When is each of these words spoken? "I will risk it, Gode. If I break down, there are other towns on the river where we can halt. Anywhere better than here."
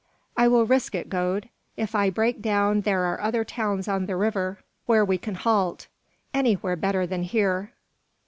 "I 0.35 0.47
will 0.47 0.65
risk 0.65 0.95
it, 0.95 1.09
Gode. 1.09 1.47
If 1.77 1.93
I 1.93 2.09
break 2.09 2.41
down, 2.41 2.81
there 2.81 3.01
are 3.03 3.21
other 3.21 3.43
towns 3.43 3.87
on 3.87 4.07
the 4.07 4.15
river 4.15 4.57
where 4.87 5.05
we 5.05 5.19
can 5.19 5.35
halt. 5.35 5.85
Anywhere 6.33 6.75
better 6.75 7.05
than 7.05 7.21
here." 7.21 7.71